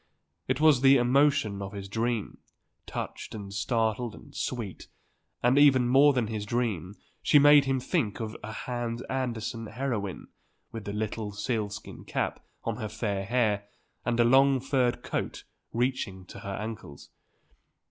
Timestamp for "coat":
15.03-15.43